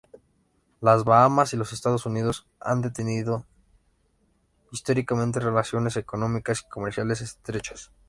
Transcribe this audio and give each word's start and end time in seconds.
Las 0.79 1.03
Bahamas 1.03 1.53
y 1.53 1.57
los 1.57 1.73
Estados 1.73 2.07
Unidos 2.07 2.47
han 2.59 2.91
tenido 2.91 3.45
históricamente 4.71 5.39
relaciones 5.39 5.95
económicas 5.95 6.61
y 6.61 6.69
comerciales 6.69 7.21
estrechas. 7.21 7.91